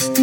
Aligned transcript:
Laterna 0.00 0.14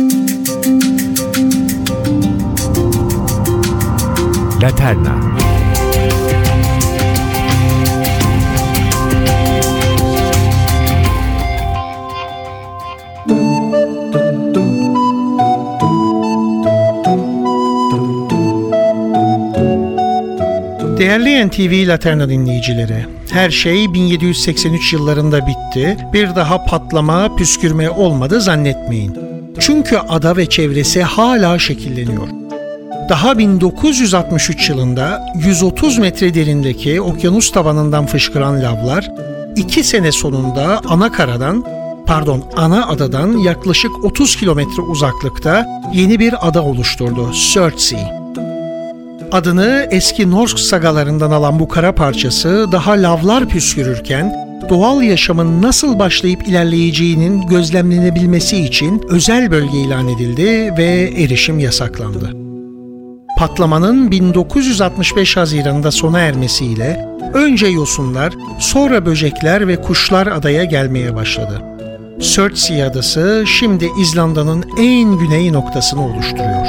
Değerli 20.97 21.47
NTV 21.47 21.87
Laterna 21.87 22.29
dinleyicileri, 22.29 23.05
her 23.31 23.49
şey 23.49 23.93
1783 23.93 24.93
yıllarında 24.93 25.47
bitti. 25.47 25.97
Bir 26.13 26.35
daha 26.35 26.63
patlama, 26.65 27.35
püskürme 27.35 27.89
olmadı 27.89 28.41
zannetmeyin. 28.41 29.26
Çünkü 29.67 29.97
ada 29.97 30.37
ve 30.37 30.45
çevresi 30.45 31.03
hala 31.03 31.59
şekilleniyor. 31.59 32.27
Daha 33.09 33.37
1963 33.37 34.69
yılında 34.69 35.25
130 35.35 35.97
metre 35.97 36.33
derindeki 36.33 37.01
okyanus 37.01 37.51
tabanından 37.51 38.05
fışkıran 38.05 38.61
lavlar, 38.61 39.11
iki 39.55 39.83
sene 39.83 40.11
sonunda 40.11 40.81
ana 40.89 41.11
karadan, 41.11 41.65
pardon 42.05 42.43
ana 42.57 42.87
adadan 42.87 43.37
yaklaşık 43.37 44.05
30 44.05 44.35
kilometre 44.35 44.81
uzaklıkta 44.81 45.65
yeni 45.93 46.19
bir 46.19 46.47
ada 46.47 46.63
oluşturdu, 46.63 47.33
Surtsey. 47.33 48.01
Adını 49.31 49.87
eski 49.91 50.31
Norsk 50.31 50.59
sagalarından 50.59 51.31
alan 51.31 51.59
bu 51.59 51.67
kara 51.67 51.95
parçası 51.95 52.67
daha 52.71 52.91
lavlar 52.91 53.49
püskürürken 53.49 54.46
doğal 54.69 55.01
yaşamın 55.01 55.61
nasıl 55.61 55.99
başlayıp 55.99 56.47
ilerleyeceğinin 56.47 57.47
gözlemlenebilmesi 57.47 58.57
için 58.57 59.03
özel 59.09 59.51
bölge 59.51 59.77
ilan 59.77 60.07
edildi 60.07 60.73
ve 60.77 61.13
erişim 61.17 61.59
yasaklandı. 61.59 62.33
Patlamanın 63.37 64.11
1965 64.11 65.37
Haziran'da 65.37 65.91
sona 65.91 66.19
ermesiyle 66.19 67.09
önce 67.33 67.67
yosunlar, 67.67 68.33
sonra 68.59 69.05
böcekler 69.05 69.67
ve 69.67 69.81
kuşlar 69.81 70.27
adaya 70.27 70.63
gelmeye 70.63 71.15
başladı. 71.15 71.61
Surtsey 72.19 72.83
adası 72.83 73.43
şimdi 73.47 73.89
İzlanda'nın 74.01 74.63
en 74.77 75.17
güney 75.17 75.53
noktasını 75.53 76.05
oluşturuyor. 76.05 76.67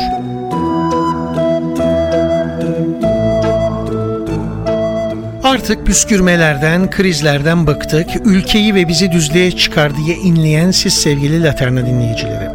Artık 5.59 5.87
püskürmelerden, 5.87 6.91
krizlerden 6.91 7.67
bıktık, 7.67 8.07
ülkeyi 8.25 8.75
ve 8.75 8.89
bizi 8.89 9.13
düzlüğe 9.13 9.51
çıkar 9.51 9.97
diye 9.97 10.17
inleyen 10.17 10.71
siz 10.71 10.95
sevgili 10.95 11.43
Laterna 11.43 11.87
dinleyicileri. 11.87 12.49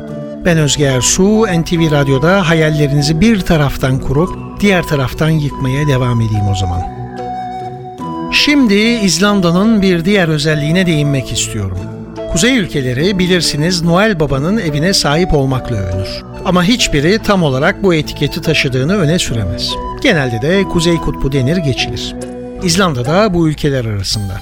Ben 0.46 0.58
Özge 0.58 0.84
Ersu, 0.84 1.46
NTV 1.62 1.92
Radyo'da 1.92 2.50
hayallerinizi 2.50 3.22
bir 3.22 3.42
taraftan 3.42 4.00
kurup 4.00 4.62
diğer 4.62 4.84
taraftan 4.84 5.30
yıkmaya 5.30 5.88
devam 5.88 6.22
edeyim 6.22 6.48
o 6.52 6.56
zaman. 6.56 6.82
Şimdi 8.32 8.76
İzlanda'nın 8.76 9.82
bir 9.82 10.06
diğer 10.06 10.28
özelliğine 10.28 10.86
değinmek 10.86 11.32
istiyorum. 11.32 11.78
Kuzey 12.32 12.58
ülkeleri 12.58 13.20
bilirsiniz 13.20 13.82
Noel 13.82 14.20
Baba'nın 14.20 14.58
evine 14.58 14.94
sahip 14.94 15.34
olmakla 15.34 15.76
övünür. 15.76 16.24
Ama 16.46 16.64
hiçbiri 16.64 17.20
tam 17.20 17.44
olarak 17.44 17.84
bu 17.84 17.94
etiketi 17.94 18.42
taşıdığını 18.42 18.98
öne 18.98 19.20
süremez. 19.20 19.70
Genelde 20.02 20.42
de 20.42 20.64
Kuzey 20.64 20.98
Kutbu 20.98 21.32
denir 21.32 21.58
geçilir. 21.58 22.33
İzlanda 22.64 23.06
da 23.06 23.34
bu 23.34 23.50
ülkeler 23.50 23.86
arasında. 23.86 24.42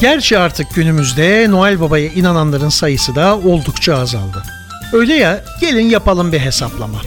Gerçi 0.00 0.38
artık 0.38 0.74
günümüzde 0.74 1.46
Noel 1.50 1.80
Baba'ya 1.80 2.06
inananların 2.06 2.68
sayısı 2.68 3.14
da 3.14 3.38
oldukça 3.38 3.98
azaldı. 3.98 4.42
Öyle 4.92 5.14
ya 5.14 5.44
gelin 5.60 5.88
yapalım 5.88 6.32
bir 6.32 6.38
hesaplama. 6.38 7.00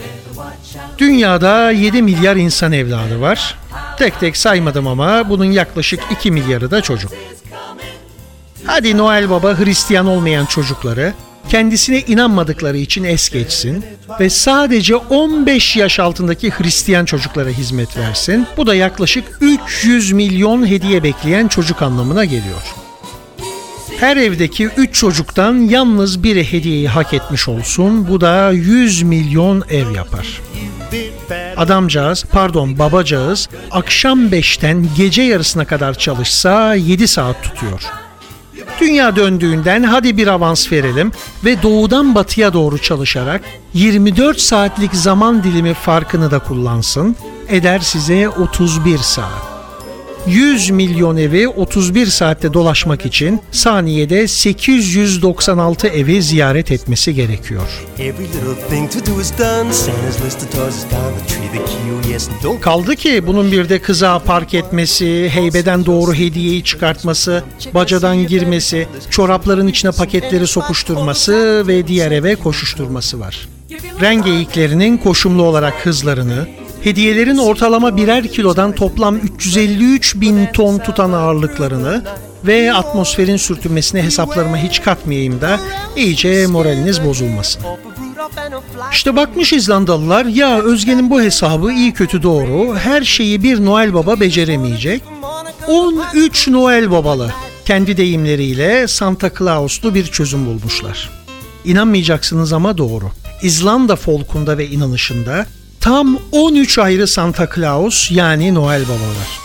Dünyada 0.97 1.71
7 1.71 2.01
milyar 2.01 2.35
insan 2.35 2.71
evladı 2.71 3.21
var. 3.21 3.57
Tek 3.97 4.19
tek 4.19 4.37
saymadım 4.37 4.87
ama 4.87 5.29
bunun 5.29 5.45
yaklaşık 5.51 5.99
2 6.11 6.31
milyarı 6.31 6.71
da 6.71 6.81
çocuk. 6.81 7.11
Hadi 8.65 8.97
Noel 8.97 9.29
Baba 9.29 9.59
Hristiyan 9.59 10.07
olmayan 10.07 10.45
çocukları, 10.45 11.13
kendisine 11.49 12.01
inanmadıkları 12.01 12.77
için 12.77 13.03
es 13.03 13.29
geçsin 13.29 13.85
ve 14.19 14.29
sadece 14.29 14.95
15 14.95 15.75
yaş 15.75 15.99
altındaki 15.99 16.51
Hristiyan 16.51 17.05
çocuklara 17.05 17.49
hizmet 17.49 17.97
versin. 17.97 18.47
Bu 18.57 18.67
da 18.67 18.75
yaklaşık 18.75 19.23
300 19.41 20.11
milyon 20.11 20.67
hediye 20.67 21.03
bekleyen 21.03 21.47
çocuk 21.47 21.81
anlamına 21.81 22.25
geliyor. 22.25 22.61
Her 23.99 24.17
evdeki 24.17 24.65
3 24.65 24.95
çocuktan 24.95 25.55
yalnız 25.55 26.23
biri 26.23 26.51
hediyeyi 26.51 26.87
hak 26.87 27.13
etmiş 27.13 27.47
olsun. 27.47 28.07
Bu 28.07 28.21
da 28.21 28.51
100 28.51 29.01
milyon 29.01 29.63
ev 29.69 29.91
yapar. 29.91 30.41
Adamcağız, 31.57 32.25
pardon 32.31 32.79
babacağız 32.79 33.49
akşam 33.71 34.27
5'ten 34.27 34.87
gece 34.97 35.21
yarısına 35.21 35.65
kadar 35.65 35.93
çalışsa 35.93 36.75
7 36.75 37.07
saat 37.07 37.43
tutuyor. 37.43 37.81
Dünya 38.79 39.15
döndüğünden 39.15 39.83
hadi 39.83 40.17
bir 40.17 40.27
avans 40.27 40.71
verelim 40.71 41.11
ve 41.45 41.61
doğudan 41.63 42.15
batıya 42.15 42.53
doğru 42.53 42.77
çalışarak 42.77 43.41
24 43.73 44.39
saatlik 44.39 44.95
zaman 44.95 45.43
dilimi 45.43 45.73
farkını 45.73 46.31
da 46.31 46.39
kullansın. 46.39 47.15
Eder 47.49 47.79
size 47.79 48.29
31 48.29 48.97
saat. 48.97 49.56
100 50.27 50.69
milyon 50.69 51.17
evi 51.17 51.47
31 51.47 52.05
saatte 52.05 52.53
dolaşmak 52.53 53.05
için 53.05 53.41
saniyede 53.51 54.27
896 54.27 55.87
evi 55.87 56.23
ziyaret 56.23 56.71
etmesi 56.71 57.15
gerekiyor. 57.15 57.85
Kaldı 62.61 62.95
ki 62.95 63.27
bunun 63.27 63.51
bir 63.51 63.69
de 63.69 63.79
kıza 63.81 64.19
park 64.19 64.53
etmesi, 64.53 65.29
heybeden 65.29 65.85
doğru 65.85 66.13
hediyeyi 66.13 66.63
çıkartması, 66.63 67.43
bacadan 67.73 68.27
girmesi, 68.27 68.87
çorapların 69.09 69.67
içine 69.67 69.91
paketleri 69.91 70.47
sokuşturması 70.47 71.63
ve 71.67 71.87
diğer 71.87 72.11
eve 72.11 72.35
koşuşturması 72.35 73.19
var. 73.19 73.47
Rengeyiklerinin 74.01 74.97
koşumlu 74.97 75.43
olarak 75.43 75.85
hızlarını, 75.85 76.47
hediyelerin 76.87 77.37
ortalama 77.37 77.97
birer 77.97 78.27
kilodan 78.27 78.71
toplam 78.71 79.15
353 79.15 80.15
bin 80.15 80.45
ton 80.45 80.77
tutan 80.77 81.11
ağırlıklarını 81.11 82.03
ve 82.45 82.73
atmosferin 82.73 83.37
sürtünmesine 83.37 84.03
hesaplarıma 84.03 84.57
hiç 84.57 84.81
katmayayım 84.81 85.41
da 85.41 85.59
iyice 85.95 86.47
moraliniz 86.47 87.05
bozulmasın. 87.05 87.61
İşte 88.91 89.15
bakmış 89.15 89.53
İzlandalılar 89.53 90.25
ya 90.25 90.61
Özge'nin 90.61 91.09
bu 91.09 91.21
hesabı 91.21 91.71
iyi 91.71 91.93
kötü 91.93 92.23
doğru 92.23 92.75
her 92.75 93.01
şeyi 93.01 93.43
bir 93.43 93.65
Noel 93.65 93.93
Baba 93.93 94.19
beceremeyecek. 94.19 95.03
13 95.67 96.47
Noel 96.47 96.91
Babalı 96.91 97.31
kendi 97.65 97.97
deyimleriyle 97.97 98.87
Santa 98.87 99.31
Claus'lu 99.39 99.95
bir 99.95 100.05
çözüm 100.05 100.45
bulmuşlar. 100.45 101.09
İnanmayacaksınız 101.65 102.53
ama 102.53 102.77
doğru. 102.77 103.11
İzlanda 103.41 103.95
folkunda 103.95 104.57
ve 104.57 104.67
inanışında 104.67 105.45
tam 105.87 106.19
13 106.31 106.77
ayrı 106.77 107.07
Santa 107.07 107.49
Claus 107.55 108.11
yani 108.11 108.53
Noel 108.53 108.83
Baba 108.83 108.93
var. 108.93 109.39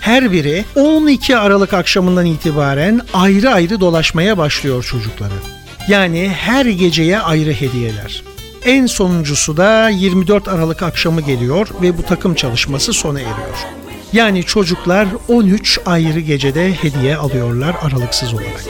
Her 0.00 0.32
biri 0.32 0.64
12 0.76 1.36
Aralık 1.36 1.74
akşamından 1.74 2.26
itibaren 2.26 3.00
ayrı 3.14 3.50
ayrı 3.50 3.80
dolaşmaya 3.80 4.38
başlıyor 4.38 4.84
çocukları. 4.84 5.34
Yani 5.88 6.28
her 6.28 6.66
geceye 6.66 7.20
ayrı 7.20 7.52
hediyeler. 7.52 8.22
En 8.64 8.86
sonuncusu 8.86 9.56
da 9.56 9.88
24 9.88 10.48
Aralık 10.48 10.82
akşamı 10.82 11.20
geliyor 11.20 11.68
ve 11.82 11.98
bu 11.98 12.02
takım 12.02 12.34
çalışması 12.34 12.92
sona 12.92 13.20
eriyor. 13.20 13.66
Yani 14.12 14.42
çocuklar 14.42 15.08
13 15.28 15.80
ayrı 15.86 16.20
gecede 16.20 16.74
hediye 16.74 17.16
alıyorlar 17.16 17.76
aralıksız 17.82 18.34
olarak. 18.34 18.64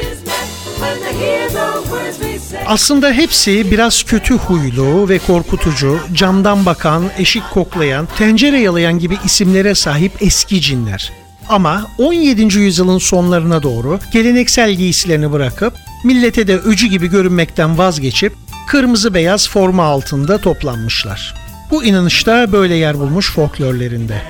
Aslında 2.67 3.13
hepsi 3.13 3.71
biraz 3.71 4.03
kötü 4.03 4.35
huylu 4.35 5.09
ve 5.09 5.19
korkutucu, 5.19 6.01
camdan 6.13 6.67
bakan, 6.67 7.05
eşik 7.19 7.51
koklayan, 7.51 8.09
tencere 8.19 8.61
yalayan 8.61 8.99
gibi 8.99 9.19
isimlere 9.25 9.75
sahip 9.75 10.13
eski 10.21 10.61
cinler. 10.61 11.13
Ama 11.49 11.91
17. 11.99 12.59
yüzyılın 12.59 12.99
sonlarına 12.99 13.63
doğru 13.63 13.99
geleneksel 14.13 14.73
giysilerini 14.73 15.33
bırakıp 15.33 15.75
millete 16.05 16.47
de 16.47 16.59
öcü 16.59 16.87
gibi 16.87 17.07
görünmekten 17.07 17.79
vazgeçip 17.79 18.33
kırmızı 18.69 19.15
beyaz 19.15 19.49
forma 19.49 19.85
altında 19.85 20.39
toplanmışlar. 20.39 21.35
Bu 21.71 21.85
inanışta 21.85 22.53
böyle 22.53 22.75
yer 22.75 22.99
bulmuş 22.99 23.31
folklorlerinde. 23.31 24.23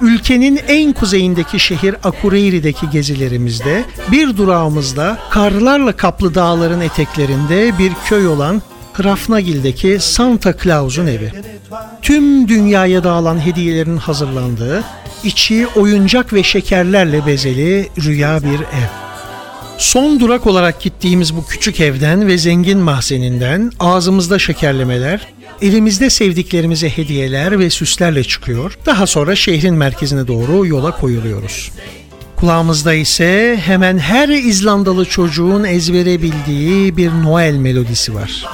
Ülkenin 0.00 0.60
en 0.68 0.92
kuzeyindeki 0.92 1.60
şehir 1.60 1.94
Akureyri'deki 2.04 2.90
gezilerimizde 2.90 3.84
bir 4.12 4.36
durağımızda 4.36 5.18
karlarla 5.30 5.96
kaplı 5.96 6.34
dağların 6.34 6.80
eteklerinde 6.80 7.78
bir 7.78 7.92
köy 8.08 8.28
olan 8.28 8.62
Hrafnagil'deki 8.92 9.98
Santa 10.00 10.54
Claus'un 10.62 11.06
evi. 11.06 11.32
Tüm 12.02 12.48
dünyaya 12.48 13.04
dağılan 13.04 13.46
hediyelerin 13.46 13.96
hazırlandığı, 13.96 14.84
içi 15.24 15.66
oyuncak 15.76 16.32
ve 16.32 16.42
şekerlerle 16.42 17.26
bezeli 17.26 17.88
rüya 18.04 18.40
bir 18.42 18.60
ev. 18.60 19.06
Son 19.78 20.20
durak 20.20 20.46
olarak 20.46 20.80
gittiğimiz 20.80 21.36
bu 21.36 21.46
küçük 21.46 21.80
evden 21.80 22.26
ve 22.26 22.38
zengin 22.38 22.78
mahzeninden 22.78 23.72
ağzımızda 23.80 24.38
şekerlemeler, 24.38 25.26
elimizde 25.62 26.10
sevdiklerimize 26.10 26.88
hediyeler 26.88 27.58
ve 27.58 27.70
süslerle 27.70 28.24
çıkıyor. 28.24 28.78
Daha 28.86 29.06
sonra 29.06 29.36
şehrin 29.36 29.74
merkezine 29.74 30.26
doğru 30.26 30.66
yola 30.66 30.90
koyuluyoruz. 30.90 31.72
Kulağımızda 32.36 32.94
ise 32.94 33.60
hemen 33.64 33.98
her 33.98 34.28
İzlandalı 34.28 35.04
çocuğun 35.04 35.64
ezbere 35.64 36.22
bildiği 36.22 36.96
bir 36.96 37.10
Noel 37.10 37.54
melodisi 37.54 38.14
var. 38.14 38.46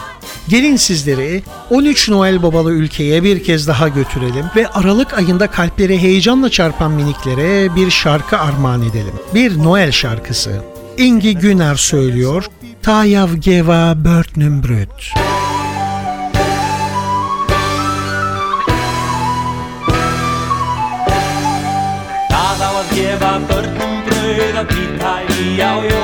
Gelin 0.49 0.77
sizleri 0.77 1.43
13 1.71 2.09
Noel 2.09 2.43
babalı 2.43 2.73
ülkeye 2.73 3.23
bir 3.23 3.45
kez 3.45 3.69
daha 3.69 3.89
götürelim 3.89 4.45
ve 4.57 4.69
Aralık 4.69 5.15
ayında 5.15 5.47
kalpleri 5.47 5.99
heyecanla 5.99 6.51
çarpan 6.51 6.93
miniklere 6.93 7.77
bir 7.77 7.91
şarkı 7.91 8.39
armağan 8.39 8.83
edelim. 8.83 9.15
Bir 9.35 9.59
Noel 9.59 9.93
şarkısı. 9.93 10.63
Ingi 10.99 11.39
Güner 11.39 11.75
söylüyor. 11.75 12.45
Tayav 12.83 13.35
geva 13.35 13.95
börtnüm 14.05 14.63
bröt. 14.63 15.22
Gefa 23.03 23.33
börnum 23.51 23.95
brauð 24.07 24.61
að 24.63 24.71
býta 24.75 25.15
í. 25.35 25.59
Á 25.59 26.02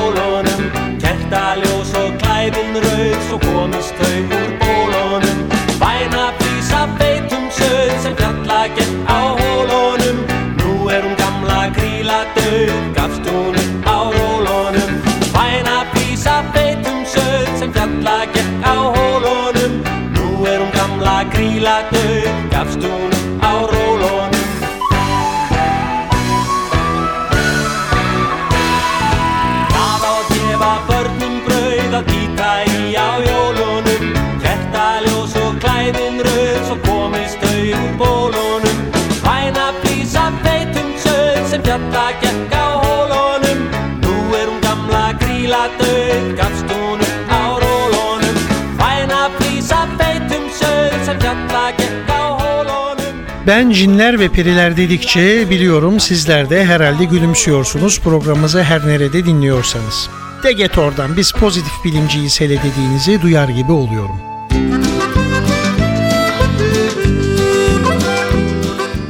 Ben 53.49 53.71
cinler 53.71 54.21
ve 54.21 54.29
periler 54.29 54.77
dedikçe 54.77 55.51
biliyorum 55.51 56.01
sizler 56.01 56.51
de 56.51 56.65
herhalde 56.65 57.05
gülümsüyorsunuz 57.05 58.01
programımızı 58.01 58.63
her 58.63 58.87
nerede 58.87 59.27
dinliyorsanız. 59.27 60.11
De 60.45 60.53
get 60.53 60.79
oradan 60.79 61.17
biz 61.17 61.33
pozitif 61.33 61.73
bilimciyiz 61.85 62.41
hele 62.41 62.59
dediğinizi 62.63 63.23
duyar 63.23 63.49
gibi 63.49 63.73
oluyorum. 63.73 64.21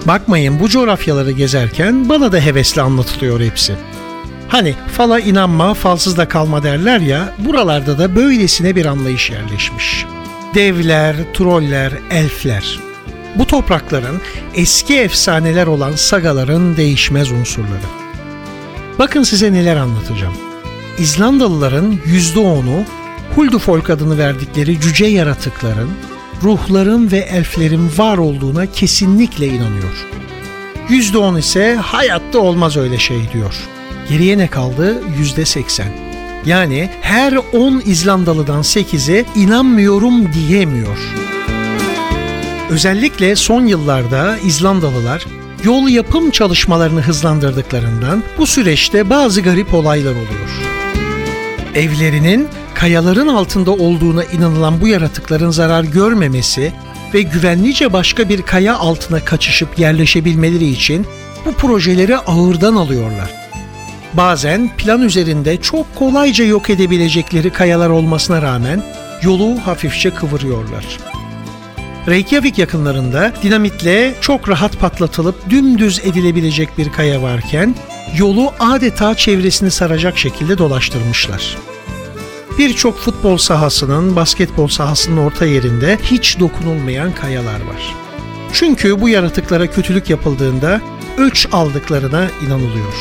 Bakmayın 0.06 0.61
bu 0.61 0.69
coğrafyaları 0.69 1.31
gezerken 1.31 2.08
bana 2.08 2.32
da 2.32 2.40
hevesli 2.40 2.82
anlatılıyor 2.82 3.40
hepsi. 3.40 3.75
Hani 4.49 4.75
fala 4.93 5.20
inanma, 5.20 5.75
falsız 5.75 6.17
da 6.17 6.29
kalma 6.29 6.62
derler 6.62 7.00
ya, 7.00 7.35
buralarda 7.38 7.99
da 7.99 8.17
böylesine 8.17 8.76
bir 8.76 8.87
anlayış 8.87 9.31
yerleşmiş. 9.31 10.05
Devler, 10.55 11.17
troller, 11.35 11.93
elfler. 12.11 12.88
Bu 13.35 13.47
toprakların 13.47 14.21
eski 14.55 14.99
efsaneler 14.99 15.67
olan 15.67 15.93
sagaların 15.93 16.77
değişmez 16.77 17.33
unsurları. 17.33 17.89
Bakın 18.99 19.23
size 19.23 19.53
neler 19.53 19.77
anlatacağım. 19.77 20.35
İzlandalıların 20.99 21.99
%10'u 22.07 22.85
Huldufolk 23.35 23.91
adını 23.91 24.19
verdikleri 24.19 24.81
cüce 24.81 25.07
yaratıkların, 25.07 25.91
ruhların 26.43 27.11
ve 27.11 27.19
elflerin 27.19 27.91
var 27.97 28.19
olduğuna 28.19 28.67
kesinlikle 28.67 29.47
inanıyor. 29.47 30.07
%10 30.89 31.39
ise 31.39 31.75
hayatta 31.75 32.39
olmaz 32.39 32.77
öyle 32.77 32.99
şey 32.99 33.33
diyor. 33.33 33.55
Geriye 34.09 34.39
ne 34.39 34.47
kaldı? 34.47 35.03
%80. 35.37 35.83
Yani 36.47 36.91
her 37.01 37.33
10 37.53 37.83
İzlandalıdan 37.87 38.63
8'i 38.63 39.27
inanmıyorum 39.37 40.33
diyemiyor. 40.33 40.99
Özellikle 42.70 43.37
son 43.37 43.67
yıllarda 43.67 44.38
İzlandalılar 44.38 45.26
yol 45.65 45.88
yapım 45.88 46.31
çalışmalarını 46.31 47.00
hızlandırdıklarından 47.00 48.23
bu 48.38 48.47
süreçte 48.47 49.11
bazı 49.11 49.41
garip 49.41 49.75
olaylar 49.75 50.12
oluyor. 50.12 50.50
Evlerinin 51.75 52.49
kayaların 52.75 53.29
altında 53.29 53.70
olduğuna 53.70 54.25
inanılan 54.25 54.81
bu 54.81 54.88
yaratıkların 54.88 55.50
zarar 55.50 55.85
görmemesi 55.85 56.73
ve 57.15 57.23
güvenlice 57.23 57.93
başka 57.93 58.29
bir 58.29 58.43
kaya 58.43 58.76
altına 58.76 59.25
kaçışıp 59.25 59.79
yerleşebilmeleri 59.79 60.67
için 60.67 61.06
bu 61.47 61.53
projeleri 61.53 62.17
ağırdan 62.17 62.76
alıyorlar. 62.76 63.31
Bazen 64.14 64.76
plan 64.76 65.03
üzerinde 65.03 65.56
çok 65.56 65.94
kolayca 65.94 66.44
yok 66.44 66.71
edebilecekleri 66.71 67.50
kayalar 67.50 67.91
olmasına 67.91 68.43
rağmen 68.43 68.82
yolu 69.23 69.59
hafifçe 69.64 70.11
kıvırıyorlar. 70.11 70.99
Reykjavik 72.09 72.59
yakınlarında 72.59 73.33
dinamitle 73.43 74.15
çok 74.21 74.49
rahat 74.49 74.81
patlatılıp 74.81 75.51
dümdüz 75.51 75.99
edilebilecek 75.99 76.69
bir 76.79 76.93
kaya 76.93 77.23
varken 77.23 77.75
yolu 78.19 78.53
adeta 78.61 79.15
çevresini 79.15 79.71
saracak 79.71 80.19
şekilde 80.19 80.59
dolaştırmışlar. 80.59 81.57
Birçok 82.59 82.99
futbol 82.99 83.37
sahasının, 83.37 84.17
basketbol 84.17 84.69
sahasının 84.69 85.17
orta 85.17 85.47
yerinde 85.47 85.99
hiç 86.03 86.41
dokunulmayan 86.41 87.13
kayalar 87.13 87.61
var. 87.61 87.95
Çünkü 88.53 89.01
bu 89.01 89.09
yaratıklara 89.09 89.71
kötülük 89.71 90.11
yapıldığında 90.11 90.81
öç 91.19 91.49
aldıklarına 91.53 92.29
inanılıyor. 92.47 92.95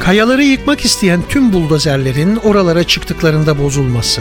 Kayaları 0.00 0.44
yıkmak 0.44 0.84
isteyen 0.84 1.20
tüm 1.28 1.52
buldozerlerin 1.52 2.36
oralara 2.36 2.84
çıktıklarında 2.84 3.58
bozulması, 3.58 4.20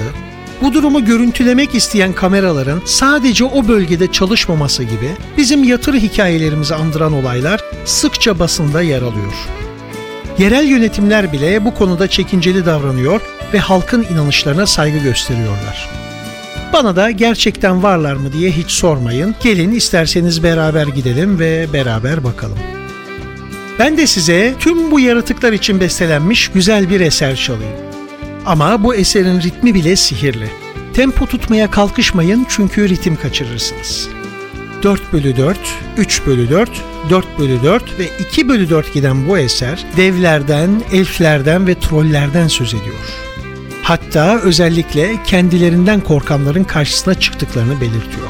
bu 0.63 0.74
durumu 0.74 1.05
görüntülemek 1.05 1.75
isteyen 1.75 2.13
kameraların 2.13 2.82
sadece 2.86 3.43
o 3.43 3.67
bölgede 3.67 4.12
çalışmaması 4.12 4.84
gibi 4.84 5.12
bizim 5.38 5.63
yatır 5.63 5.93
hikayelerimizi 5.93 6.75
andıran 6.75 7.13
olaylar 7.13 7.62
sıkça 7.86 8.39
basında 8.39 8.82
yer 8.82 9.01
alıyor. 9.01 9.34
Yerel 10.38 10.65
yönetimler 10.65 11.34
bile 11.34 11.65
bu 11.65 11.74
konuda 11.74 12.08
çekinceli 12.08 12.65
davranıyor 12.65 13.22
ve 13.53 13.60
halkın 13.60 14.05
inanışlarına 14.13 14.67
saygı 14.67 14.98
gösteriyorlar. 14.98 15.89
Bana 16.74 16.96
da 16.96 17.12
gerçekten 17.12 17.84
varlar 17.84 18.15
mı 18.15 18.34
diye 18.34 18.51
hiç 18.51 18.72
sormayın. 18.72 19.36
Gelin 19.43 19.72
isterseniz 19.72 20.43
beraber 20.43 20.88
gidelim 20.88 21.39
ve 21.39 21.67
beraber 21.74 22.24
bakalım. 22.24 22.60
Ben 23.79 23.98
de 23.98 24.08
size 24.08 24.53
tüm 24.60 24.91
bu 24.91 25.00
yaratıklar 25.00 25.53
için 25.53 25.79
bestelenmiş 25.79 26.48
güzel 26.48 26.89
bir 26.89 27.01
eser 27.01 27.36
çalayım. 27.36 27.93
Ama 28.46 28.84
bu 28.84 28.96
eserin 28.96 29.42
ritmi 29.42 29.74
bile 29.74 29.96
sihirli. 29.96 30.48
Tempo 30.94 31.26
tutmaya 31.26 31.72
kalkışmayın 31.72 32.46
çünkü 32.50 32.90
ritim 32.90 33.16
kaçırırsınız. 33.16 34.10
4 34.84 35.14
bölü 35.14 35.38
4, 35.38 35.58
3 35.98 36.26
bölü 36.26 36.50
4, 36.50 36.70
4 37.10 37.40
bölü 37.40 37.64
4 37.64 38.00
ve 38.00 38.10
2 38.20 38.50
bölü 38.50 38.70
4 38.70 38.94
giden 38.94 39.28
bu 39.28 39.38
eser 39.38 39.86
devlerden, 39.98 40.84
elflerden 40.92 41.68
ve 41.68 41.80
trollerden 41.80 42.48
söz 42.48 42.74
ediyor. 42.74 42.96
Hatta 43.84 44.40
özellikle 44.40 45.24
kendilerinden 45.28 46.00
korkanların 46.00 46.64
karşısına 46.64 47.14
çıktıklarını 47.14 47.82
belirtiyor. 47.82 48.28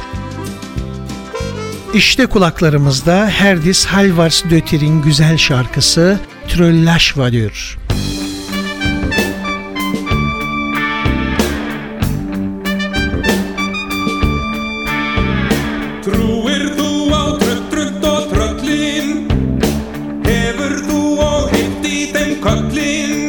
İşte 1.93 2.25
kulaklarımızda 2.25 3.29
Herdis 3.29 3.85
Halvars 3.85 4.43
Dötir'in 4.49 5.01
güzel 5.01 5.37
şarkısı 5.37 6.19
Tröllashvadur. 6.47 7.77
Trúir 7.77 7.82
Quite 22.43 23.22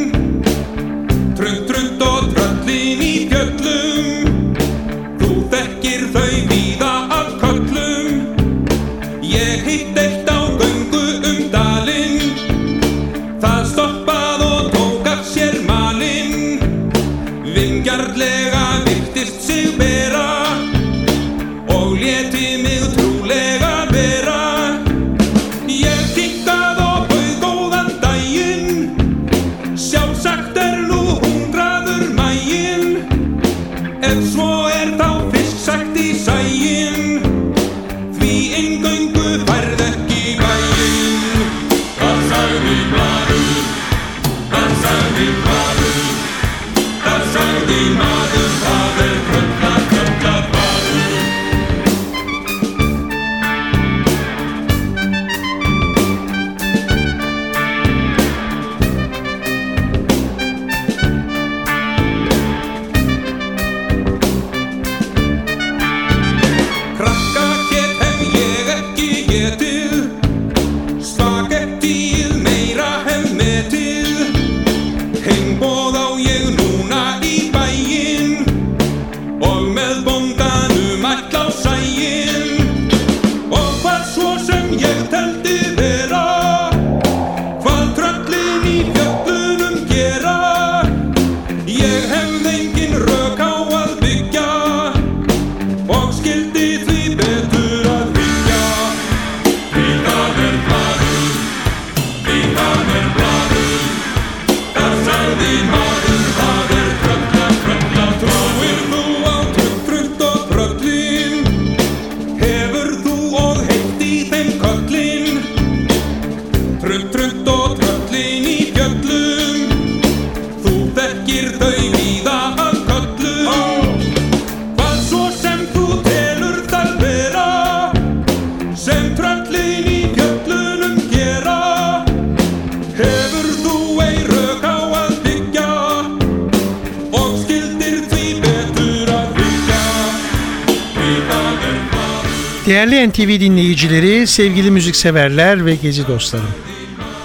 Değerli 142.84 143.08
NTV 143.08 143.40
dinleyicileri, 143.40 144.26
sevgili 144.26 144.70
müzikseverler 144.70 145.66
ve 145.66 145.74
gezi 145.74 146.08
dostlarım. 146.08 146.48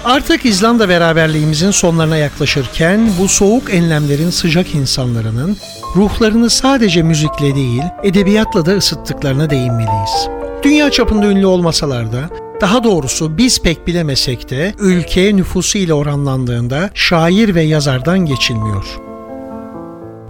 Artık 0.04 0.44
İzlanda 0.44 0.88
beraberliğimizin 0.88 1.70
sonlarına 1.70 2.16
yaklaşırken 2.16 3.10
bu 3.18 3.28
soğuk 3.28 3.74
enlemlerin 3.74 4.30
sıcak 4.30 4.74
insanlarının 4.74 5.56
ruhlarını 5.96 6.50
sadece 6.50 7.02
müzikle 7.02 7.54
değil, 7.54 7.82
edebiyatla 8.02 8.66
da 8.66 8.76
ısıttıklarına 8.76 9.50
değinmeliyiz. 9.50 10.28
Dünya 10.62 10.90
çapında 10.90 11.26
ünlü 11.26 11.46
olmasalar 11.46 12.12
da, 12.12 12.30
daha 12.60 12.84
doğrusu 12.84 13.38
biz 13.38 13.62
pek 13.62 13.86
bilemesek 13.86 14.50
de 14.50 14.74
ülke 14.78 15.36
nüfusu 15.36 15.78
ile 15.78 15.94
oranlandığında 15.94 16.90
şair 16.94 17.54
ve 17.54 17.62
yazardan 17.62 18.18
geçilmiyor. 18.18 19.09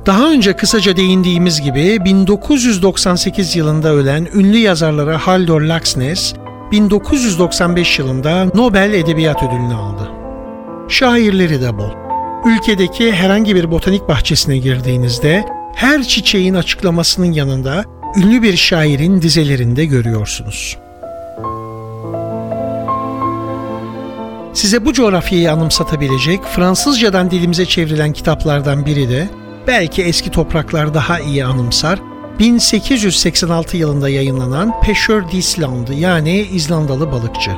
Daha 0.06 0.30
önce 0.30 0.56
kısaca 0.56 0.96
değindiğimiz 0.96 1.60
gibi 1.60 2.04
1998 2.04 3.56
yılında 3.56 3.88
ölen 3.88 4.28
ünlü 4.34 4.58
yazarları 4.58 5.14
Haldor 5.14 5.60
Laxness 5.60 6.34
1995 6.72 7.98
yılında 7.98 8.44
Nobel 8.54 8.92
Edebiyat 8.92 9.42
Ödülünü 9.42 9.74
aldı. 9.74 10.10
Şairleri 10.88 11.60
de 11.60 11.78
bol. 11.78 11.90
Ülkedeki 12.46 13.12
herhangi 13.12 13.54
bir 13.54 13.70
botanik 13.70 14.08
bahçesine 14.08 14.58
girdiğinizde 14.58 15.44
her 15.74 16.02
çiçeğin 16.02 16.54
açıklamasının 16.54 17.32
yanında 17.32 17.84
ünlü 18.16 18.42
bir 18.42 18.56
şairin 18.56 19.22
dizelerinde 19.22 19.84
görüyorsunuz. 19.84 20.76
Size 24.52 24.84
bu 24.84 24.92
coğrafyayı 24.92 25.52
anımsatabilecek 25.52 26.44
Fransızcadan 26.44 27.30
dilimize 27.30 27.66
çevrilen 27.66 28.12
kitaplardan 28.12 28.86
biri 28.86 29.08
de 29.08 29.28
belki 29.66 30.02
eski 30.02 30.30
topraklar 30.30 30.94
daha 30.94 31.20
iyi 31.20 31.44
anımsar 31.44 31.98
1886 32.38 33.76
yılında 33.76 34.08
yayınlanan 34.08 34.70
Pêcheur 34.70 35.32
d'Islande 35.32 35.94
yani 35.94 36.40
İzlandalı 36.40 37.12
balıkçı. 37.12 37.50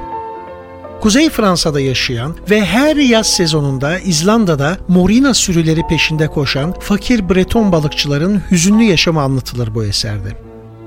Kuzey 1.01 1.31
Fransa'da 1.31 1.81
yaşayan 1.81 2.37
ve 2.51 2.65
her 2.65 2.97
yaz 2.97 3.27
sezonunda 3.27 3.99
İzlanda'da 3.99 4.79
morina 4.89 5.35
sürüleri 5.35 5.87
peşinde 5.87 6.29
koşan 6.29 6.75
fakir 6.81 7.29
Breton 7.29 7.73
balıkçıların 7.73 8.43
hüzünlü 8.51 8.83
yaşamı 8.83 9.23
anlatılır 9.23 9.75
bu 9.75 9.85
eserde. 9.85 10.29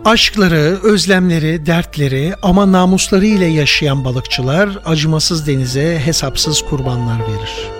Aşkları, 0.05 0.79
özlemleri, 0.83 1.65
dertleri 1.65 2.33
ama 2.41 2.71
namusları 2.71 3.25
ile 3.25 3.45
yaşayan 3.45 4.05
balıkçılar 4.05 4.79
acımasız 4.85 5.47
denize 5.47 6.01
hesapsız 6.05 6.61
kurbanlar 6.61 7.19
verir. 7.19 7.74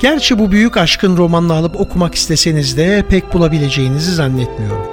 Gerçi 0.00 0.38
bu 0.38 0.52
büyük 0.52 0.76
aşkın 0.76 1.16
romanını 1.16 1.52
alıp 1.52 1.80
okumak 1.80 2.14
isteseniz 2.14 2.76
de 2.76 3.04
pek 3.08 3.34
bulabileceğinizi 3.34 4.14
zannetmiyorum. 4.14 4.86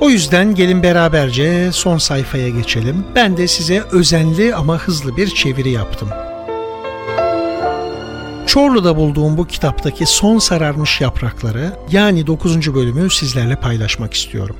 O 0.00 0.10
yüzden 0.10 0.54
gelin 0.54 0.82
beraberce 0.82 1.72
son 1.72 1.98
sayfaya 1.98 2.48
geçelim. 2.48 3.04
Ben 3.14 3.36
de 3.36 3.48
size 3.48 3.82
özenli 3.92 4.54
ama 4.54 4.78
hızlı 4.78 5.16
bir 5.16 5.26
çeviri 5.26 5.70
yaptım. 5.70 6.08
Çorlu'da 8.46 8.96
bulduğum 8.96 9.36
bu 9.36 9.46
kitaptaki 9.46 10.06
son 10.06 10.38
sararmış 10.38 11.00
yaprakları 11.00 11.72
yani 11.90 12.26
9. 12.26 12.74
bölümü 12.74 13.10
sizlerle 13.10 13.56
paylaşmak 13.56 14.14
istiyorum. 14.14 14.56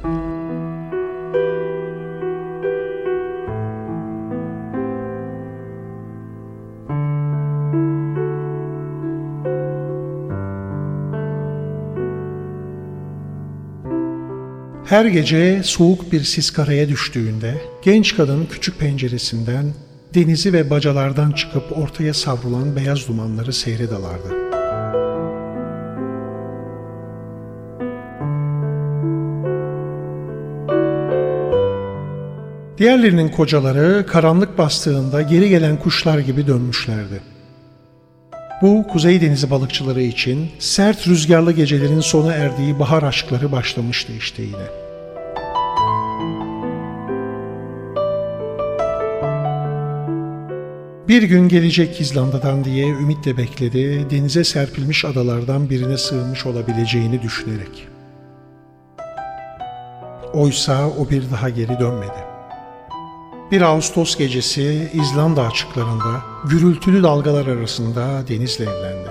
Her 14.94 15.04
gece 15.04 15.62
soğuk 15.62 16.12
bir 16.12 16.24
sis 16.24 16.50
karaya 16.50 16.88
düştüğünde 16.88 17.54
genç 17.82 18.16
kadın 18.16 18.46
küçük 18.50 18.78
penceresinden 18.78 19.74
denizi 20.14 20.52
ve 20.52 20.70
bacalardan 20.70 21.32
çıkıp 21.32 21.78
ortaya 21.78 22.14
savrulan 22.14 22.76
beyaz 22.76 23.08
dumanları 23.08 23.52
seyre 23.52 23.90
dalardı. 23.90 24.28
Diğerlerinin 32.78 33.28
kocaları 33.28 34.06
karanlık 34.06 34.58
bastığında 34.58 35.22
geri 35.22 35.48
gelen 35.48 35.76
kuşlar 35.76 36.18
gibi 36.18 36.46
dönmüşlerdi. 36.46 37.20
Bu 38.62 38.86
Kuzey 38.92 39.20
Denizi 39.20 39.50
balıkçıları 39.50 40.02
için 40.02 40.50
sert 40.58 41.08
rüzgarlı 41.08 41.52
gecelerin 41.52 42.00
sona 42.00 42.32
erdiği 42.32 42.78
bahar 42.78 43.02
aşkları 43.02 43.52
başlamıştı 43.52 44.12
işte 44.12 44.42
yine. 44.42 44.84
Bir 51.08 51.23
gün 51.23 51.49
gelecek 51.49 52.00
İzlanda'dan 52.00 52.64
diye 52.64 52.88
ümitle 52.88 53.37
bekledi, 53.37 54.11
denize 54.11 54.44
serpilmiş 54.44 55.04
adalardan 55.04 55.70
birine 55.70 55.99
sığınmış 55.99 56.46
olabileceğini 56.46 57.23
düşünerek. 57.23 57.88
Oysa 60.32 60.88
o 60.88 61.11
bir 61.11 61.30
daha 61.30 61.49
geri 61.49 61.78
dönmedi. 61.80 62.25
Bir 63.50 63.62
Ağustos 63.62 64.16
gecesi 64.16 64.90
İzlanda 64.94 65.46
açıklarında 65.46 66.23
gürültülü 66.44 67.02
dalgalar 67.02 67.46
arasında 67.46 68.28
denizle 68.28 68.64
evlendi. 68.64 69.08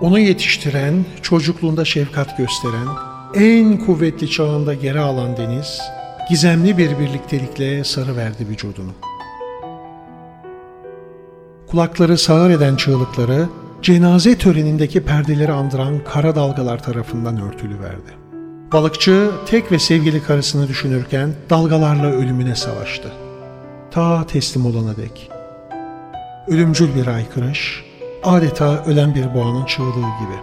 Onu 0.00 0.18
yetiştiren, 0.18 1.04
çocukluğunda 1.22 1.84
şefkat 1.84 2.38
gösteren, 2.38 2.88
en 3.34 3.78
kuvvetli 3.78 4.30
çağında 4.30 4.74
geri 4.74 5.00
alan 5.00 5.36
deniz, 5.36 5.80
gizemli 6.28 6.78
bir 6.78 6.98
birliktelikle 6.98 7.84
sarı 7.84 8.16
verdi 8.16 8.48
vücudunu. 8.48 8.92
Kulakları 11.70 12.18
sağır 12.18 12.50
eden 12.50 12.76
çığlıkları, 12.76 13.48
cenaze 13.82 14.38
törenindeki 14.38 15.04
perdeleri 15.04 15.52
andıran 15.52 16.00
kara 16.04 16.36
dalgalar 16.36 16.82
tarafından 16.82 17.40
örtülü 17.40 17.80
verdi. 17.80 18.10
Balıkçı 18.72 19.30
tek 19.46 19.72
ve 19.72 19.78
sevgili 19.78 20.22
karısını 20.22 20.68
düşünürken 20.68 21.34
dalgalarla 21.50 22.06
ölümüne 22.06 22.54
savaştı. 22.54 23.12
Ta 23.90 24.26
teslim 24.26 24.66
olana 24.66 24.96
dek. 24.96 25.30
Ölümcül 26.48 26.94
bir 26.94 27.06
aykırış, 27.06 27.84
adeta 28.22 28.84
ölen 28.84 29.14
bir 29.14 29.34
boğanın 29.34 29.64
çığlığı 29.64 29.90
gibi. 29.94 30.38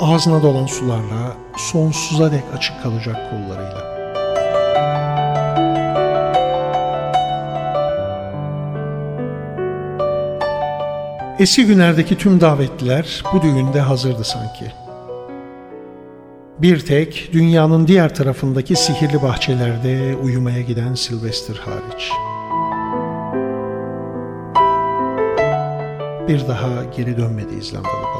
Ağzına 0.00 0.42
dolan 0.42 0.66
sularla 0.66 1.36
sonsuza 1.56 2.32
dek 2.32 2.44
açık 2.56 2.82
kalacak 2.82 3.30
kollarıyla. 3.30 3.93
Eski 11.38 11.66
günlerdeki 11.66 12.18
tüm 12.18 12.40
davetliler 12.40 13.22
bu 13.32 13.42
düğünde 13.42 13.80
hazırdı 13.80 14.24
sanki. 14.24 14.72
Bir 16.58 16.80
tek 16.80 17.30
dünyanın 17.32 17.86
diğer 17.86 18.14
tarafındaki 18.14 18.76
sihirli 18.76 19.22
bahçelerde 19.22 20.16
uyumaya 20.16 20.60
giden 20.60 20.94
Sylvester 20.94 21.54
hariç. 21.54 22.10
Bir 26.28 26.48
daha 26.48 26.84
geri 26.96 27.16
dönmedi 27.16 27.54
İzlandalı 27.60 28.13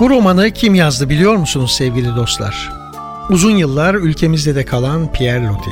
Bu 0.00 0.10
romanı 0.10 0.50
kim 0.50 0.74
yazdı 0.74 1.08
biliyor 1.08 1.36
musunuz 1.36 1.72
sevgili 1.72 2.16
dostlar? 2.16 2.72
Uzun 3.30 3.56
yıllar 3.56 3.94
ülkemizde 3.94 4.54
de 4.54 4.64
kalan 4.64 5.12
Pierre 5.12 5.46
Loti. 5.46 5.70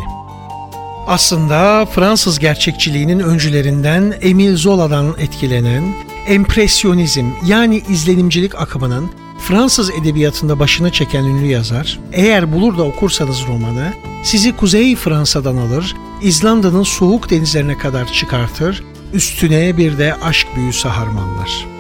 Aslında 1.06 1.86
Fransız 1.86 2.38
gerçekçiliğinin 2.38 3.20
öncülerinden 3.20 4.14
Emile 4.20 4.56
Zola'dan 4.56 5.14
etkilenen 5.18 5.94
empresyonizm 6.26 7.30
yani 7.46 7.82
izlenimcilik 7.88 8.54
akımının 8.54 9.10
Fransız 9.40 9.90
edebiyatında 9.90 10.58
başını 10.58 10.90
çeken 10.92 11.24
ünlü 11.24 11.46
yazar, 11.46 11.98
eğer 12.12 12.52
bulur 12.52 12.78
da 12.78 12.82
okursanız 12.82 13.46
romanı, 13.48 13.92
sizi 14.22 14.56
Kuzey 14.56 14.96
Fransa'dan 14.96 15.56
alır, 15.56 15.96
İzlanda'nın 16.22 16.82
soğuk 16.82 17.30
denizlerine 17.30 17.78
kadar 17.78 18.12
çıkartır, 18.12 18.84
üstüne 19.12 19.76
bir 19.76 19.98
de 19.98 20.14
aşk 20.22 20.46
büyüsü 20.56 20.88
harmanlar. 20.88 21.77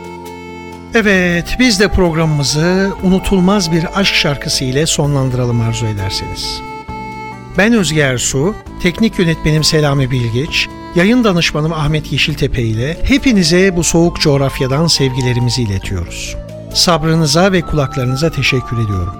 Evet, 0.94 1.56
biz 1.58 1.80
de 1.80 1.88
programımızı 1.88 2.92
unutulmaz 3.02 3.72
bir 3.72 4.00
aşk 4.00 4.14
şarkısı 4.14 4.64
ile 4.64 4.86
sonlandıralım 4.86 5.60
arzu 5.60 5.86
ederseniz. 5.86 6.60
Ben 7.58 7.72
Özge 7.72 8.00
Ersu, 8.00 8.54
teknik 8.82 9.18
yönetmenim 9.18 9.64
Selami 9.64 10.10
Bilgiç, 10.10 10.68
yayın 10.94 11.24
danışmanım 11.24 11.72
Ahmet 11.72 12.12
Yeşiltepe 12.12 12.62
ile 12.62 12.96
hepinize 13.02 13.76
bu 13.76 13.84
soğuk 13.84 14.20
coğrafyadan 14.20 14.86
sevgilerimizi 14.86 15.62
iletiyoruz. 15.62 16.36
Sabrınıza 16.74 17.52
ve 17.52 17.60
kulaklarınıza 17.60 18.30
teşekkür 18.30 18.84
ediyorum. 18.84 19.14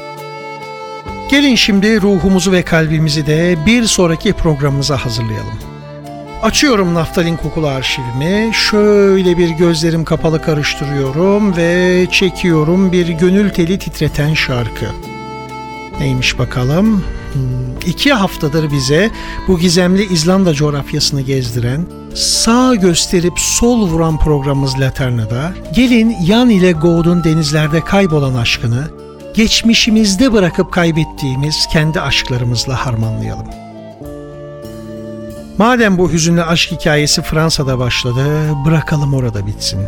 Gelin 1.30 1.54
şimdi 1.54 2.02
ruhumuzu 2.02 2.52
ve 2.52 2.62
kalbimizi 2.62 3.26
de 3.26 3.56
bir 3.66 3.84
sonraki 3.84 4.32
programımıza 4.32 5.04
hazırlayalım. 5.04 5.58
Açıyorum 6.42 6.94
naftalin 6.94 7.36
kokulu 7.36 7.66
arşivimi, 7.66 8.50
şöyle 8.54 9.38
bir 9.38 9.50
gözlerim 9.50 10.04
kapalı 10.04 10.42
karıştırıyorum 10.42 11.56
ve 11.56 12.06
çekiyorum 12.10 12.92
bir 12.92 13.08
gönül 13.08 13.50
teli 13.50 13.78
titreten 13.78 14.34
şarkı. 14.34 14.86
Neymiş 16.00 16.38
bakalım? 16.38 17.04
Hmm, 17.32 17.42
iki 17.86 18.12
haftadır 18.12 18.70
bize 18.70 19.10
bu 19.48 19.58
gizemli 19.58 20.12
İzlanda 20.12 20.54
coğrafyasını 20.54 21.20
gezdiren, 21.20 21.86
sağ 22.14 22.74
gösterip 22.74 23.38
sol 23.38 23.88
vuran 23.88 24.18
programımız 24.18 24.80
Laterna'da, 24.80 25.52
gelin 25.74 26.16
Yan 26.26 26.50
ile 26.50 26.72
Goğd'un 26.72 27.24
denizlerde 27.24 27.80
kaybolan 27.80 28.34
aşkını, 28.34 28.90
geçmişimizde 29.34 30.32
bırakıp 30.32 30.72
kaybettiğimiz 30.72 31.66
kendi 31.72 32.00
aşklarımızla 32.00 32.86
harmanlayalım. 32.86 33.46
Madem 35.58 35.98
bu 35.98 36.12
hüzünlü 36.12 36.42
aşk 36.42 36.72
hikayesi 36.72 37.22
Fransa'da 37.22 37.78
başladı, 37.78 38.24
bırakalım 38.66 39.14
orada 39.14 39.46
bitsin. 39.46 39.80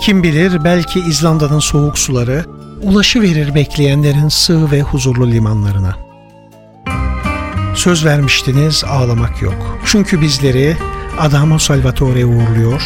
Kim 0.00 0.22
bilir 0.22 0.64
belki 0.64 1.00
İzlanda'nın 1.00 1.58
soğuk 1.58 1.98
suları 1.98 2.44
ulaşı 2.82 3.22
verir 3.22 3.54
bekleyenlerin 3.54 4.28
sığ 4.28 4.70
ve 4.70 4.82
huzurlu 4.82 5.30
limanlarına. 5.30 6.09
Söz 7.74 8.04
vermiştiniz 8.04 8.84
ağlamak 8.84 9.42
yok. 9.42 9.78
Çünkü 9.86 10.20
bizleri 10.20 10.76
Adamo 11.18 11.58
Salvatore 11.58 12.24
uğurluyor 12.24 12.82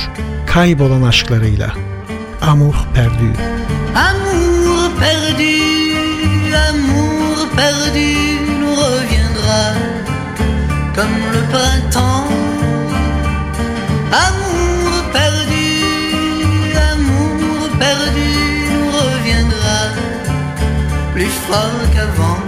kaybolan 0.46 1.02
aşklarıyla. 1.02 1.72
Amour 2.42 2.74
perdu. 2.94 3.28
Amour 3.94 4.90
perdu, 5.00 5.52
amour 6.68 7.48
perdu 7.56 8.08
nous 8.60 8.76
reviendra 8.78 9.74
comme 10.94 11.18
le 11.34 11.42
printemps. 11.52 12.30
Amour 14.26 15.12
perdu, 15.12 15.66
amour 16.92 17.78
perdu 17.80 18.28
nous 18.72 18.92
reviendra 18.98 19.78
plus 21.14 21.34
fort 21.48 21.94
qu'avant. 21.94 22.43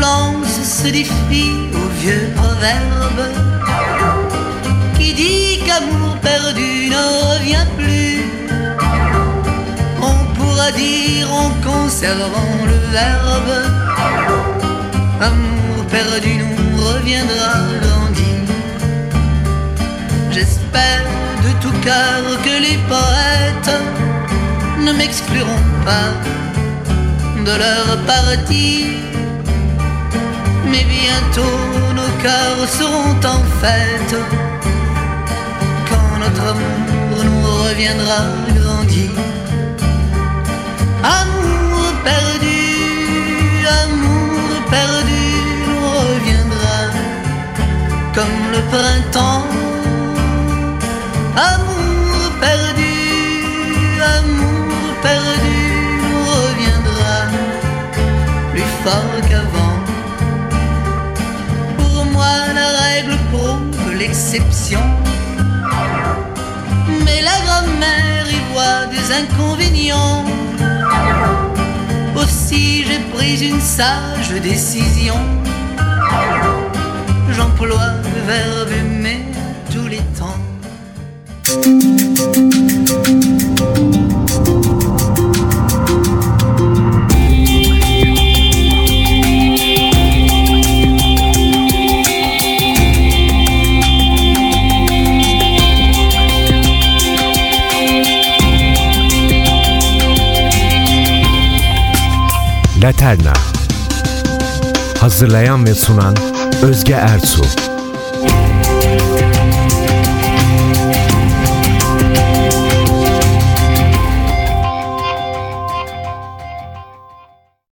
Lance 0.00 0.60
ce 0.62 0.88
défi 0.88 1.52
au 1.74 1.88
vieux 2.00 2.28
proverbe 2.36 3.22
qui 4.98 5.14
dit 5.14 5.60
qu'amour 5.64 6.16
perdu 6.22 6.90
ne 6.90 7.02
revient 7.30 7.66
plus. 7.78 8.24
On 10.00 10.18
pourra 10.34 10.70
dire 10.72 11.28
en 11.32 11.50
conservant 11.68 12.56
le 12.64 12.78
verbe 12.92 13.54
Amour 15.20 15.86
perdu 15.90 16.34
nous 16.36 16.84
reviendra 16.84 17.54
grandi. 17.82 18.32
J'espère 20.30 21.04
de 21.44 21.62
tout 21.62 21.76
cœur 21.80 22.22
que 22.44 22.62
les 22.66 22.78
poètes 22.92 23.80
ne 24.78 24.92
m'excluront 24.92 25.66
pas 25.84 26.10
de 27.44 27.52
leur 27.58 27.98
partie. 28.06 29.15
Mais 30.70 30.84
bientôt 30.84 31.58
nos 31.94 32.22
cœurs 32.22 32.68
seront 32.68 33.20
en 33.34 33.42
fête 33.60 34.16
quand 35.88 36.18
notre 36.18 36.42
amour 36.42 37.24
nous 37.24 37.46
reviendra 37.64 38.20
grandi. 38.54 39.10
Mais 67.04 67.22
la 67.22 67.40
grammaire 67.44 68.26
y 68.30 68.52
voit 68.52 68.86
des 68.86 69.12
inconvénients. 69.12 70.24
Aussi 72.14 72.84
j'ai 72.84 72.98
pris 73.14 73.48
une 73.48 73.60
sage 73.60 74.30
décision. 74.42 75.16
J'emploie 77.30 77.92
le 78.14 78.20
verbe 78.26 78.72
aimer 78.78 79.24
tous 79.72 79.88
les 79.88 80.02
temps. 80.18 80.36
Hazırlayan 105.16 105.66
ve 105.66 105.74
sunan 105.74 106.14
Özge 106.62 106.92
Ertuğ 106.92 107.75